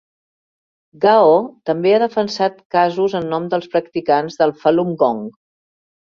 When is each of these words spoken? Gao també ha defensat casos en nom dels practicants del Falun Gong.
Gao 1.03 1.35
també 1.71 1.91
ha 1.97 1.99
defensat 2.05 2.57
casos 2.77 3.15
en 3.21 3.29
nom 3.35 3.47
dels 3.53 3.69
practicants 3.75 4.41
del 4.43 4.57
Falun 4.65 4.99
Gong. 5.05 5.23